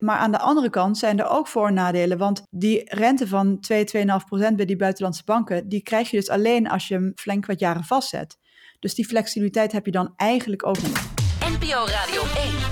Maar 0.00 0.16
aan 0.16 0.30
de 0.32 0.38
andere 0.38 0.70
kant 0.70 0.98
zijn 0.98 1.18
er 1.18 1.28
ook 1.28 1.46
voor- 1.46 1.66
en 1.66 1.74
nadelen. 1.74 2.18
Want 2.18 2.42
die 2.50 2.82
rente 2.84 3.28
van 3.28 3.60
2, 3.60 3.84
2,5 3.84 4.24
procent 4.26 4.56
bij 4.56 4.66
die 4.66 4.76
buitenlandse 4.76 5.22
banken, 5.24 5.68
die 5.68 5.82
krijg 5.82 6.10
je 6.10 6.16
dus 6.16 6.28
alleen 6.28 6.68
als 6.68 6.88
je 6.88 6.94
hem 6.94 7.12
flink 7.16 7.46
wat 7.46 7.60
jaren 7.60 7.84
vastzet. 7.84 8.38
Dus 8.78 8.94
die 8.94 9.06
flexibiliteit 9.06 9.72
heb 9.72 9.84
je 9.86 9.92
dan 9.92 10.12
eigenlijk 10.16 10.66
ook 10.66 10.82
niet. 10.82 11.08
NPO 11.40 11.84
Radio 11.86 12.22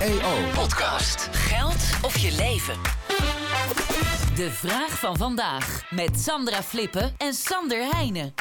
1 0.00 0.10
EO. 0.10 0.50
podcast. 0.54 1.28
Geld 1.32 2.04
of 2.04 2.16
je 2.16 2.36
leven. 2.36 2.74
De 4.34 4.50
vraag 4.50 4.98
van 4.98 5.16
vandaag 5.16 5.82
met 5.90 6.20
Sandra 6.20 6.62
Flippen 6.62 7.14
en 7.18 7.32
Sander 7.32 7.88
Heijnen. 7.90 8.34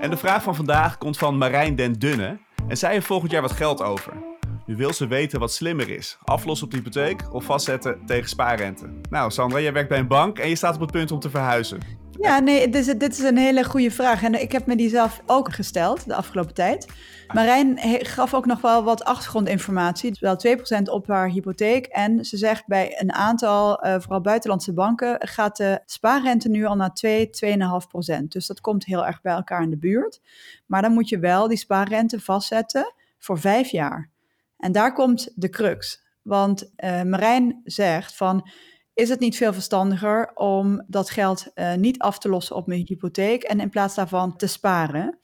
En 0.00 0.10
de 0.10 0.16
vraag 0.16 0.42
van 0.42 0.54
vandaag 0.54 0.98
komt 0.98 1.18
van 1.18 1.38
Marijn 1.38 1.76
den 1.76 1.92
Dunne. 1.92 2.38
En 2.68 2.76
zij 2.76 2.92
heeft 2.92 3.06
volgend 3.06 3.30
jaar 3.30 3.42
wat 3.42 3.52
geld 3.52 3.82
over. 3.82 4.29
Nu 4.70 4.76
wil 4.76 4.92
ze 4.92 5.06
weten 5.06 5.40
wat 5.40 5.52
slimmer 5.52 5.88
is. 5.90 6.18
Aflossen 6.24 6.66
op 6.66 6.72
de 6.72 6.78
hypotheek 6.78 7.34
of 7.34 7.44
vastzetten 7.44 8.06
tegen 8.06 8.28
spaarrente. 8.28 8.86
Nou 9.08 9.30
Sandra, 9.30 9.60
jij 9.60 9.72
werkt 9.72 9.88
bij 9.88 9.98
een 9.98 10.08
bank 10.08 10.38
en 10.38 10.48
je 10.48 10.56
staat 10.56 10.74
op 10.74 10.80
het 10.80 10.90
punt 10.90 11.10
om 11.10 11.18
te 11.18 11.30
verhuizen. 11.30 11.78
Ja, 12.20 12.38
nee, 12.38 12.68
dit 12.68 12.86
is, 12.86 12.94
dit 12.98 13.12
is 13.12 13.18
een 13.18 13.36
hele 13.36 13.64
goede 13.64 13.90
vraag. 13.90 14.22
En 14.22 14.42
ik 14.42 14.52
heb 14.52 14.66
me 14.66 14.76
die 14.76 14.88
zelf 14.88 15.22
ook 15.26 15.52
gesteld 15.52 16.06
de 16.06 16.14
afgelopen 16.14 16.54
tijd. 16.54 16.86
Marijn 17.32 17.78
gaf 18.00 18.34
ook 18.34 18.46
nog 18.46 18.60
wel 18.60 18.84
wat 18.84 19.04
achtergrondinformatie. 19.04 20.16
Wel 20.20 20.36
2% 20.80 20.82
op 20.82 21.06
haar 21.06 21.28
hypotheek. 21.28 21.86
En 21.86 22.24
ze 22.24 22.36
zegt 22.36 22.66
bij 22.66 23.00
een 23.00 23.12
aantal, 23.12 23.82
eh, 23.82 24.00
vooral 24.00 24.20
buitenlandse 24.20 24.72
banken, 24.72 25.16
gaat 25.28 25.56
de 25.56 25.80
spaarrente 25.86 26.48
nu 26.48 26.64
al 26.64 26.76
naar 26.76 26.94
2, 26.94 27.30
2,5%. 27.30 28.32
Dus 28.32 28.46
dat 28.46 28.60
komt 28.60 28.84
heel 28.84 29.06
erg 29.06 29.20
bij 29.20 29.34
elkaar 29.34 29.62
in 29.62 29.70
de 29.70 29.78
buurt. 29.78 30.20
Maar 30.66 30.82
dan 30.82 30.92
moet 30.92 31.08
je 31.08 31.18
wel 31.18 31.48
die 31.48 31.58
spaarrente 31.58 32.20
vastzetten 32.20 32.94
voor 33.18 33.38
vijf 33.38 33.70
jaar. 33.70 34.10
En 34.60 34.72
daar 34.72 34.92
komt 34.92 35.32
de 35.34 35.48
crux. 35.48 36.08
Want 36.22 36.72
eh, 36.76 37.02
Marijn 37.02 37.60
zegt 37.64 38.16
van, 38.16 38.48
is 38.94 39.08
het 39.08 39.20
niet 39.20 39.36
veel 39.36 39.52
verstandiger 39.52 40.30
om 40.34 40.84
dat 40.86 41.10
geld 41.10 41.46
eh, 41.54 41.74
niet 41.74 41.98
af 41.98 42.18
te 42.18 42.28
lossen 42.28 42.56
op 42.56 42.66
mijn 42.66 42.86
hypotheek 42.86 43.42
en 43.42 43.60
in 43.60 43.70
plaats 43.70 43.94
daarvan 43.94 44.36
te 44.36 44.46
sparen? 44.46 45.18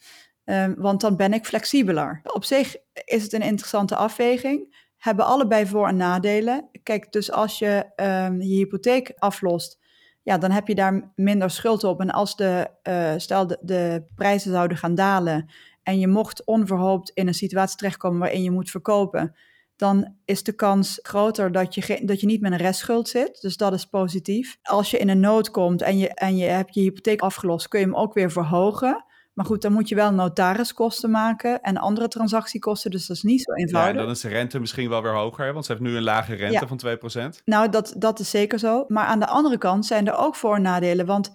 Ehm, 0.45 0.75
want 0.77 1.01
dan 1.01 1.17
ben 1.17 1.33
ik 1.33 1.47
flexibeler. 1.47 2.21
Op 2.25 2.45
zich 2.45 2.77
is 3.05 3.23
het 3.23 3.33
een 3.33 3.43
interessante 3.43 3.97
afweging. 3.97 4.85
Hebben 4.97 5.27
allebei 5.27 5.67
voor- 5.67 5.89
en 5.89 5.97
nadelen. 5.97 6.69
Kijk, 6.83 7.13
dus 7.13 7.33
als 7.33 7.59
je 7.59 7.93
ehm, 7.97 8.41
je 8.41 8.55
hypotheek 8.55 9.13
aflost, 9.19 9.79
ja, 10.23 10.39
dan 10.39 10.51
heb 10.51 10.69
je 10.69 10.75
daar 10.75 11.13
minder 11.15 11.51
schuld 11.51 11.85
op. 11.85 12.01
En 12.01 12.11
als 12.11 12.37
de, 12.37 12.71
eh, 12.83 13.13
stel 13.17 13.47
de, 13.47 13.59
de 13.63 14.05
prijzen 14.15 14.53
zouden 14.53 14.77
gaan 14.77 14.95
dalen 14.95 15.51
en 15.87 15.99
je 15.99 16.09
mocht 16.09 16.45
onverhoopt 16.45 17.11
in 17.15 17.27
een 17.27 17.35
situatie 17.35 17.77
terechtkomen 17.77 18.19
waarin 18.19 18.43
je 18.43 18.51
moet 18.51 18.71
verkopen, 18.71 19.35
dan 19.77 20.15
is 20.25 20.43
de 20.43 20.53
kans 20.53 20.99
groter 21.03 21.53
dat 21.53 21.75
je, 21.75 22.01
dat 22.05 22.21
je 22.21 22.27
niet 22.27 22.41
met 22.41 22.53
een 22.53 22.59
restschuld 22.59 23.09
zit. 23.09 23.41
Dus 23.41 23.57
dat 23.57 23.73
is 23.73 23.85
positief. 23.85 24.57
Als 24.63 24.91
je 24.91 24.99
in 24.99 25.09
een 25.09 25.21
nood 25.21 25.51
komt 25.51 25.83
en 25.83 25.99
je, 25.99 26.09
en 26.15 26.37
je 26.37 26.45
hebt 26.45 26.75
je 26.75 26.81
hypotheek 26.81 27.21
afgelost, 27.21 27.69
kun 27.69 27.81
je 27.81 27.87
hem 27.87 27.95
ook 27.97 28.15
weer 28.15 28.31
verhogen. 28.31 29.05
Maar 29.35 29.45
goed, 29.47 29.63
dan 29.63 29.73
moet 29.73 29.89
je 29.89 29.95
wel 29.95 30.13
notariskosten 30.13 31.11
maken 31.11 31.61
en 31.61 31.77
andere 31.77 32.09
transactiekosten. 32.09 32.91
Dus 32.91 33.07
dat 33.07 33.17
is 33.17 33.23
niet 33.23 33.43
zo 33.43 33.53
Ja, 33.53 33.59
en 33.59 33.65
eenvoudig. 33.67 34.03
dan 34.03 34.11
is 34.11 34.21
de 34.21 34.29
rente 34.29 34.59
misschien 34.61 34.89
wel 34.89 35.03
weer 35.03 35.15
hoger, 35.15 35.45
hè, 35.45 35.53
want 35.53 35.65
ze 35.65 35.73
heeft 35.73 35.85
nu 35.85 35.97
een 35.97 36.03
lage 36.03 36.35
rente 36.35 36.53
Ja. 36.61 36.67
van 36.67 36.77
2%. 36.77 37.43
Nou, 37.45 37.69
dat, 37.69 37.95
dat 37.99 38.19
is 38.21 38.31
zeker 38.31 38.59
zo. 38.59 38.85
Maar 38.89 39.05
aan 39.05 39.21
de 39.21 39.27
andere 39.27 39.59
kant 39.59 39.87
zijn 39.87 40.07
er 40.07 40.17
ook 40.17 40.35
voor- 40.35 40.55
en 40.57 40.63
nadelen. 40.63 41.07
Want 41.07 41.33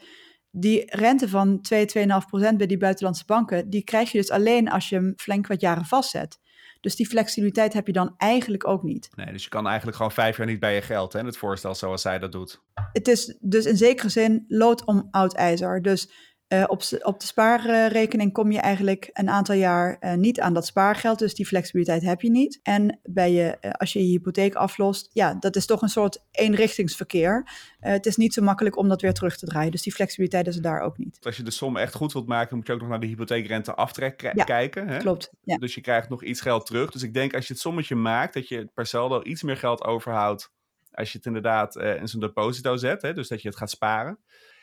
die 0.51 0.83
rente 0.85 1.29
van 1.29 1.61
2, 1.61 1.85
2,5 1.97 2.03
procent 2.27 2.57
bij 2.57 2.67
die 2.67 2.77
buitenlandse 2.77 3.25
banken, 3.25 3.69
die 3.69 3.83
krijg 3.83 4.11
je 4.11 4.17
dus 4.17 4.31
alleen 4.31 4.69
als 4.69 4.89
je 4.89 4.95
hem 4.95 5.13
flink 5.17 5.47
wat 5.47 5.61
jaren 5.61 5.85
vastzet. 5.85 6.39
Dus 6.81 6.95
die 6.95 7.07
flexibiliteit 7.07 7.73
heb 7.73 7.87
je 7.87 7.93
dan 7.93 8.13
eigenlijk 8.17 8.67
ook 8.67 8.83
niet. 8.83 9.09
Nee, 9.15 9.31
dus 9.31 9.43
je 9.43 9.49
kan 9.49 9.67
eigenlijk 9.67 9.97
gewoon 9.97 10.11
vijf 10.11 10.37
jaar 10.37 10.47
niet 10.47 10.59
bij 10.59 10.75
je 10.75 10.81
geld, 10.81 11.13
hè, 11.13 11.19
het 11.19 11.37
voorstel 11.37 11.75
zoals 11.75 12.01
zij 12.01 12.19
dat 12.19 12.31
doet. 12.31 12.61
Het 12.93 13.07
is 13.07 13.37
dus 13.39 13.65
in 13.65 13.77
zekere 13.77 14.09
zin 14.09 14.45
lood 14.47 14.85
om 14.85 15.07
oud 15.11 15.33
ijzer. 15.33 15.81
Dus 15.81 16.11
eh, 16.51 16.63
op, 16.67 16.81
op 17.01 17.19
de 17.19 17.25
spaarrekening 17.25 18.33
kom 18.33 18.51
je 18.51 18.59
eigenlijk 18.59 19.09
een 19.13 19.29
aantal 19.29 19.55
jaar 19.55 19.97
eh, 19.99 20.13
niet 20.13 20.39
aan 20.39 20.53
dat 20.53 20.65
spaargeld. 20.65 21.19
Dus 21.19 21.33
die 21.33 21.45
flexibiliteit 21.45 22.01
heb 22.01 22.21
je 22.21 22.29
niet. 22.29 22.59
En 22.63 22.99
bij 23.03 23.31
je, 23.31 23.57
eh, 23.57 23.71
als 23.71 23.93
je 23.93 23.99
je 23.99 24.05
hypotheek 24.05 24.55
aflost, 24.55 25.09
ja, 25.13 25.33
dat 25.33 25.55
is 25.55 25.65
toch 25.65 25.81
een 25.81 25.89
soort 25.89 26.25
eenrichtingsverkeer. 26.31 27.49
Het 27.79 28.05
is 28.05 28.15
niet 28.15 28.33
zo 28.33 28.41
makkelijk 28.41 28.77
om 28.77 28.89
dat 28.89 29.01
weer 29.01 29.13
terug 29.13 29.37
te 29.37 29.45
draaien. 29.45 29.71
Dus 29.71 29.81
die 29.81 29.93
flexibiliteit 29.93 30.47
is 30.47 30.55
er 30.55 30.61
daar 30.61 30.81
ook 30.81 30.97
niet. 30.97 31.17
Als 31.21 31.37
je 31.37 31.43
de 31.43 31.51
som 31.51 31.77
echt 31.77 31.93
goed 31.93 32.13
wilt 32.13 32.27
maken, 32.27 32.55
moet 32.57 32.67
je 32.67 32.73
ook 32.73 32.79
nog 32.79 32.89
naar 32.89 32.99
de 32.99 33.07
hypotheekrente 33.07 33.75
aftrek 33.75 34.21
Ja, 34.21 34.43
kijken. 34.43 34.87
Hè? 34.87 34.97
Klopt. 34.97 35.31
Ja. 35.43 35.57
Dus 35.57 35.75
je 35.75 35.81
krijgt 35.81 36.09
nog 36.09 36.23
iets 36.23 36.41
geld 36.41 36.65
terug. 36.65 36.91
Dus 36.91 37.03
ik 37.03 37.13
denk 37.13 37.35
als 37.35 37.47
je 37.47 37.53
het 37.53 37.61
sommetje 37.61 37.95
maakt, 37.95 38.33
dat 38.33 38.47
je 38.47 38.69
per 38.73 38.85
saldo 38.85 39.21
iets 39.23 39.43
meer 39.43 39.57
geld 39.57 39.83
overhoudt. 39.83 40.51
Als 40.91 41.11
je 41.11 41.17
het 41.17 41.27
inderdaad 41.27 41.75
in 41.75 42.07
zo'n 42.07 42.19
deposito 42.19 42.75
zet, 42.75 43.01
hè? 43.01 43.13
dus 43.13 43.27
dat 43.27 43.41
je 43.41 43.47
het 43.47 43.57
gaat 43.57 43.69
sparen. 43.69 44.19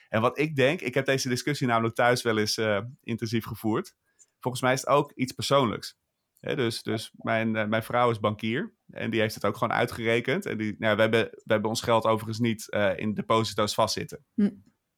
En 0.08 0.20
wat 0.20 0.38
ik 0.38 0.56
denk, 0.56 0.80
ik 0.80 0.94
heb 0.94 1.06
deze 1.06 1.28
discussie 1.28 1.66
namelijk 1.66 1.94
thuis 1.94 2.22
wel 2.22 2.38
eens 2.38 2.56
eh, 2.56 2.80
intensief 3.02 3.44
gevoerd. 3.44 3.94
Volgens 4.40 4.62
mij 4.62 4.72
is 4.72 4.80
het 4.80 4.88
ook 4.88 5.12
iets 5.12 5.32
persoonlijks. 5.32 5.96
Dus 6.40 6.82
dus 6.82 7.10
mijn, 7.16 7.56
eh, 7.56 7.66
mijn 7.66 7.82
vrouw 7.82 8.10
is 8.10 8.20
bankier 8.20 8.74
en 8.90 9.10
die 9.10 9.20
heeft 9.20 9.34
het 9.34 9.44
ook 9.44 9.56
gewoon 9.56 9.76
uitgerekend. 9.76 10.46
En 10.46 10.58
die, 10.58 10.74
nou, 10.78 10.96
we, 10.96 11.02
hebben, 11.02 11.20
we 11.30 11.52
hebben 11.52 11.70
ons 11.70 11.82
geld 11.82 12.04
overigens 12.04 12.38
niet 12.38 12.70
eh, 12.70 12.96
in 12.96 13.14
deposito's 13.14 13.74
vastzitten. 13.74 14.24
Hm. 14.34 14.50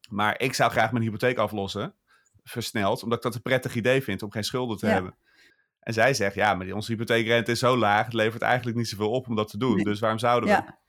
Maar 0.09 0.41
ik 0.41 0.55
zou 0.55 0.71
graag 0.71 0.93
mijn 0.93 1.05
hypotheek 1.05 1.39
aflossen, 1.39 1.95
versneld, 2.43 3.03
omdat 3.03 3.19
ik 3.19 3.25
dat 3.25 3.35
een 3.35 3.43
prettig 3.43 3.75
idee 3.75 4.03
vind 4.03 4.23
om 4.23 4.31
geen 4.31 4.45
schulden 4.45 4.77
te 4.77 4.87
Ja. 4.87 4.93
hebben. 4.93 5.17
En 5.81 5.93
zij 5.93 6.15
zegt, 6.15 6.35
ja, 6.35 6.55
maar 6.55 6.73
onze 6.73 6.93
hypotheekrente 6.93 7.51
is 7.51 7.59
zo 7.59 7.77
laag, 7.77 8.05
het 8.05 8.15
levert 8.15 8.43
eigenlijk 8.43 8.77
niet 8.77 8.89
zoveel 8.89 9.11
op 9.11 9.29
om 9.29 9.35
dat 9.37 9.49
te 9.49 9.59
doen. 9.59 9.75
Nee. 9.75 9.85
Dus 9.85 10.01
waarom 10.01 10.19
zouden 10.19 10.49
we? 10.49 10.55
Ja. 10.55 10.80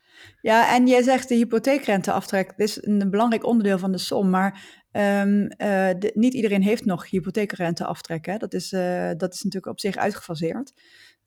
Ja, 0.42 0.76
en 0.76 0.88
jij 0.88 1.02
zegt 1.02 1.28
de 1.30 1.36
hypotheekrenteaftrek. 1.36 2.58
Dit 2.58 2.68
is 2.68 2.86
een 2.86 3.10
belangrijk 3.10 3.46
onderdeel 3.46 3.78
van 3.80 3.92
de 3.92 3.98
som. 3.98 4.30
Maar 4.30 4.80
ehm, 4.92 5.46
eh, 5.46 5.90
de- 6.00 6.12
niet 6.14 6.34
iedereen 6.34 6.62
heeft 6.64 6.86
nog 6.86 7.10
hypotheekrenteaftrek. 7.10 8.26
Hè? 8.26 8.38
Dat, 8.38 8.54
is, 8.54 8.72
eh, 8.72 9.10
dat 9.18 9.34
is 9.34 9.42
natuurlijk 9.42 9.72
op 9.72 9.80
zich 9.80 9.96
uitgefaseerd. 9.96 10.74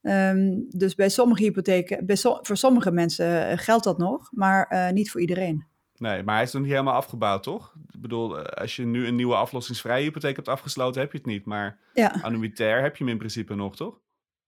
Ehm, 0.02 0.50
dus 0.68 0.94
bij 0.94 1.08
sommige 1.08 1.42
hypotheken, 1.42 2.06
bij 2.06 2.16
so- 2.16 2.38
voor 2.42 2.56
sommige 2.56 2.90
mensen 2.90 3.48
eh, 3.48 3.58
geldt 3.58 3.84
dat 3.84 3.98
nog, 3.98 4.28
maar 4.32 4.90
niet 4.92 5.10
voor 5.10 5.20
iedereen. 5.20 5.66
Nee, 5.96 6.22
maar 6.22 6.34
hij 6.34 6.44
is 6.44 6.52
nog 6.52 6.62
niet 6.62 6.70
helemaal 6.70 6.94
afgebouwd, 6.94 7.42
toch? 7.42 7.74
Ik 7.92 8.00
bedoel, 8.00 8.38
als 8.38 8.76
je 8.76 8.84
nu 8.86 9.06
een 9.06 9.14
nieuwe 9.14 9.34
aflossingsvrije 9.34 10.02
hypotheek 10.04 10.36
hebt 10.36 10.48
afgesloten, 10.48 11.00
heb 11.00 11.12
je 11.12 11.18
het 11.18 11.26
niet. 11.26 11.44
Maar 11.44 11.78
Ja, 11.92 12.18
annuitair 12.22 12.82
heb 12.82 12.96
je 12.96 13.04
hem 13.04 13.12
in 13.12 13.18
principe 13.18 13.54
nog, 13.54 13.76
toch? 13.76 13.98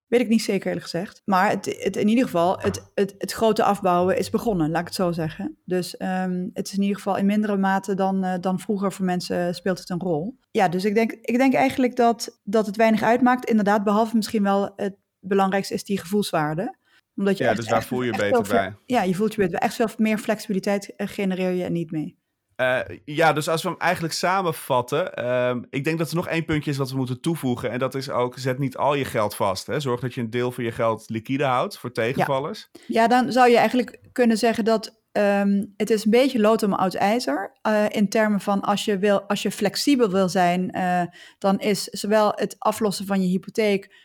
Weet 0.07 0.21
ik 0.21 0.29
niet 0.29 0.43
zeker 0.43 0.67
eerlijk 0.67 0.83
gezegd. 0.83 1.23
Maar 1.25 1.51
het, 1.51 1.77
het, 1.79 1.97
in 1.97 2.09
ieder 2.09 2.25
geval, 2.25 2.59
het, 2.61 2.91
het, 2.95 3.15
het 3.19 3.33
grote 3.33 3.63
afbouwen 3.63 4.19
is 4.19 4.31
begonnen, 4.31 4.71
laat 4.71 4.81
ik 4.81 4.87
het 4.87 4.95
zo 4.95 5.13
zeggen. 5.13 5.57
Dus 5.65 5.97
ehm, 5.97 6.49
het 6.53 6.67
is 6.69 6.75
in 6.77 6.81
ieder 6.83 6.97
geval 6.97 7.17
in 7.17 7.27
mindere 7.27 7.57
mate 7.57 7.95
dan, 7.95 8.25
eh, 8.25 8.35
dan 8.41 8.59
vroeger 8.59 8.93
voor 8.93 9.05
mensen 9.05 9.55
speelt 9.55 9.79
het 9.79 9.91
een 9.91 10.01
rol. 10.01 10.39
Ja, 10.51 10.69
dus 10.69 10.85
ik 10.85 10.95
denk, 10.95 11.13
ik 11.13 11.37
denk 11.37 11.55
eigenlijk 11.55 11.97
dat, 11.97 12.41
dat 12.45 12.67
het 12.67 12.77
weinig 12.77 13.03
uitmaakt. 13.03 13.49
Inderdaad, 13.49 13.85
behalve 13.85 14.17
misschien 14.17 14.43
wel 14.43 14.73
het 14.77 14.97
belangrijkste 15.21 15.75
is 15.75 15.85
die 15.85 15.99
gevoelswaarde. 15.99 16.77
Omdat 17.17 17.39
je 17.39 17.45
Ja, 17.45 17.49
echt- 17.51 17.59
dus 17.59 17.69
daar 17.69 17.79
echt- 17.79 17.87
voel 17.87 18.03
je 18.03 18.11
beter 18.11 18.45
veel 18.47 18.55
bij. 18.57 18.75
Ja, 18.87 19.03
je 19.03 19.15
voelt 19.15 19.35
je 19.35 19.41
beter. 19.43 19.59
Echt 19.59 19.75
veel 19.75 19.89
meer 19.97 20.19
flexibiliteit 20.19 20.95
eh, 20.97 21.07
genereer 21.09 21.51
je 21.51 21.65
er 21.65 21.71
niet 21.71 21.91
mee. 21.91 22.19
Eh, 22.57 22.79
ja, 23.05 23.33
dus 23.33 23.49
als 23.49 23.63
we 23.63 23.69
hem 23.69 23.79
eigenlijk 23.79 24.15
samenvatten. 24.15 25.15
ehm, 25.15 25.63
ik 25.71 25.85
denk 25.85 25.99
dat 25.99 26.09
er 26.11 26.17
nog 26.17 26.29
één 26.29 26.45
puntje 26.45 26.71
is 26.71 26.77
wat 26.77 26.91
we 26.91 26.97
moeten 26.97 27.21
toevoegen. 27.21 27.71
En 27.71 27.79
dat 27.79 27.95
is 27.95 28.11
ook, 28.11 28.39
zet 28.39 28.59
niet 28.59 28.77
al 28.77 28.95
je 28.95 29.05
geld 29.05 29.35
vast. 29.35 29.67
Hè. 29.67 29.81
Zorg 29.81 30.01
dat 30.01 30.15
je 30.15 30.21
een 30.21 30.31
deel 30.31 30.53
van 30.53 30.65
je 30.65 30.73
geld 30.73 31.05
liquide 31.07 31.45
houdt 31.45 31.79
voor 31.79 31.93
tegenvallers. 31.93 32.69
Ja, 32.87 33.09
dan 33.09 33.33
zou 33.33 33.51
je 33.51 33.57
eigenlijk 33.57 34.01
kunnen 34.13 34.37
zeggen 34.37 34.65
dat 34.65 35.05
ehm, 35.13 35.65
het 35.77 35.91
is 35.91 36.05
een 36.05 36.11
beetje 36.11 36.41
lood 36.41 36.63
om 36.63 36.73
oud 36.73 36.95
ijzer. 36.95 37.59
eh, 37.63 37.85
in 37.89 38.09
termen 38.09 38.41
van 38.41 38.61
als 38.61 38.85
je, 38.85 38.99
wil, 38.99 39.23
als 39.23 39.43
je 39.43 39.51
flexibel 39.51 40.11
wil 40.11 40.29
zijn, 40.29 40.71
eh, 40.71 41.03
dan 41.39 41.59
is 41.59 41.85
zowel 41.85 42.33
het 42.35 42.57
aflossen 42.59 43.07
van 43.07 43.23
je 43.23 43.29
hypotheek 43.29 44.05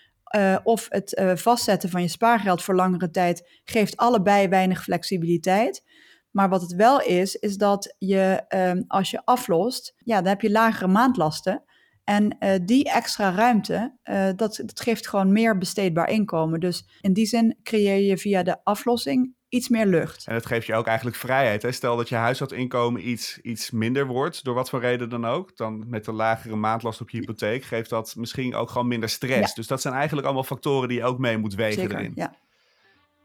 of 0.63 0.85
het 0.89 1.21
vastzetten 1.35 1.89
van 1.89 2.01
je 2.01 2.07
spaargeld 2.07 2.63
voor 2.63 2.75
langere 2.75 3.09
tijd, 3.09 3.61
geeft 3.63 3.97
allebei 3.97 4.47
weinig 4.47 4.83
flexibiliteit. 4.83 5.83
Maar 6.31 6.49
wat 6.49 6.61
het 6.61 6.75
wel 6.75 7.01
is, 7.01 7.35
is 7.35 7.57
dat 7.57 7.95
je 7.97 8.43
ehm, 8.47 8.81
als 8.87 9.11
je 9.11 9.21
aflost, 9.25 9.93
ja, 9.97 10.15
dan 10.15 10.27
heb 10.27 10.41
je 10.41 10.51
lagere 10.51 10.87
maandlasten. 10.87 11.63
En 12.03 12.37
eh, 12.39 12.59
die 12.65 12.91
extra 12.91 13.31
ruimte, 13.31 13.97
eh, 14.03 14.29
dat, 14.35 14.61
dat 14.65 14.79
geeft 14.79 15.07
gewoon 15.07 15.31
meer 15.31 15.57
besteedbaar 15.57 16.09
inkomen. 16.09 16.59
Dus 16.59 16.87
in 17.01 17.13
die 17.13 17.25
zin 17.25 17.57
creëer 17.63 18.09
je 18.09 18.17
via 18.17 18.43
de 18.43 18.63
aflossing 18.63 19.33
iets 19.49 19.69
meer 19.69 19.85
lucht. 19.85 20.27
En 20.27 20.33
het 20.33 20.45
geeft 20.45 20.65
je 20.65 20.75
ook 20.75 20.85
eigenlijk 20.85 21.17
vrijheid. 21.17 21.61
Hè? 21.61 21.71
Stel 21.71 21.97
dat 21.97 22.09
je 22.09 22.15
huishoudinkomen 22.15 23.09
iets, 23.09 23.39
iets 23.41 23.71
minder 23.71 24.07
wordt, 24.07 24.43
door 24.43 24.53
wat 24.53 24.69
voor 24.69 24.79
reden 24.79 25.09
dan 25.09 25.25
ook. 25.25 25.57
Dan 25.57 25.83
met 25.89 26.05
de 26.05 26.11
lagere 26.11 26.55
maandlast 26.55 27.01
op 27.01 27.09
je 27.09 27.17
hypotheek 27.17 27.63
geeft 27.63 27.89
dat 27.89 28.15
misschien 28.15 28.55
ook 28.55 28.69
gewoon 28.69 28.87
minder 28.87 29.09
stress. 29.09 29.49
Ja. 29.49 29.55
Dus 29.55 29.67
dat 29.67 29.81
zijn 29.81 29.93
eigenlijk 29.93 30.25
allemaal 30.25 30.43
factoren 30.43 30.87
die 30.87 30.97
je 30.97 31.03
ook 31.03 31.17
mee 31.17 31.37
moet 31.37 31.55
wegen 31.55 31.81
Zeker, 31.81 31.97
erin. 31.97 32.11
ja. 32.15 32.33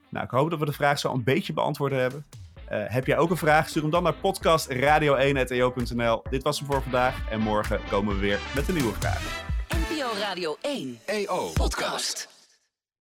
Nou, 0.09 0.25
ik 0.25 0.31
hoop 0.31 0.51
dat 0.51 0.59
we 0.59 0.65
de 0.65 0.73
vraag 0.73 0.99
zo 0.99 1.13
een 1.13 1.25
beetje 1.25 1.53
beantwoord 1.53 1.93
hebben. 1.93 2.25
Eh, 2.69 2.83
heb 2.87 3.07
jij 3.07 3.19
ook 3.19 3.31
een 3.31 3.37
vraag? 3.37 3.69
Stuur 3.69 3.83
hem 3.83 3.91
dan 3.91 4.03
naar 4.03 4.15
podcastradio1.eo.nl. 4.15 6.23
Dit 6.31 6.43
was 6.43 6.59
hem 6.59 6.69
voor 6.69 6.83
vandaag 6.83 7.31
en 7.31 7.41
morgen 7.41 7.81
komen 7.91 8.15
we 8.15 8.21
weer 8.21 8.41
met 8.55 8.69
een 8.69 8.75
nieuwe 8.75 8.93
vraag. 8.93 9.45
NPO 9.69 10.09
Radio 10.21 10.57
1 10.61 10.99
EO. 11.05 11.51
podcast. 11.53 12.36